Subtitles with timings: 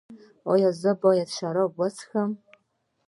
[0.51, 2.31] ایا زه باید شراب وڅښم؟